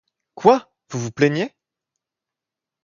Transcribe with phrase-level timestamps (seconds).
[0.33, 0.73] Quoi!
[0.89, 1.53] vous vous plaignez?